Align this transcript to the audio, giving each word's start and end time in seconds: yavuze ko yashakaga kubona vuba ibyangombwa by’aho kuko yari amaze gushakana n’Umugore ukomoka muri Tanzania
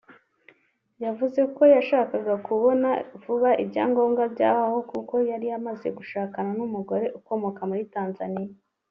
yavuze 1.03 1.41
ko 1.55 1.61
yashakaga 1.75 2.33
kubona 2.47 2.89
vuba 3.21 3.49
ibyangombwa 3.63 4.23
by’aho 4.33 4.77
kuko 4.91 5.13
yari 5.29 5.47
amaze 5.57 5.87
gushakana 5.97 6.51
n’Umugore 6.59 7.05
ukomoka 7.19 7.61
muri 7.69 7.83
Tanzania 7.95 8.51